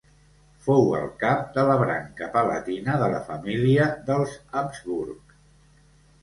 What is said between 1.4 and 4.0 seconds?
de la branca palatina de la família